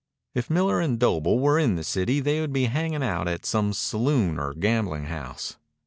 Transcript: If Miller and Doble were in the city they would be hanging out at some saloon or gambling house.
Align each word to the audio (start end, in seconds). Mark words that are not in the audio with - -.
If 0.33 0.49
Miller 0.49 0.81
and 0.81 0.97
Doble 0.97 1.37
were 1.37 1.59
in 1.59 1.75
the 1.75 1.83
city 1.83 2.19
they 2.19 2.41
would 2.41 2.51
be 2.51 2.65
hanging 2.65 3.03
out 3.03 3.27
at 3.27 3.45
some 3.45 3.71
saloon 3.71 4.39
or 4.39 4.55
gambling 4.55 5.03
house. 5.05 5.57